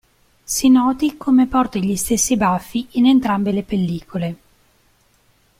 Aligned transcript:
Si 0.43 0.67
noti 0.67 1.15
come 1.15 1.45
porti 1.45 1.85
gli 1.85 1.95
stessi 1.95 2.35
baffi 2.35 2.87
in 2.93 3.05
entrambe 3.05 3.51
le 3.51 3.61
pellicole. 3.61 4.37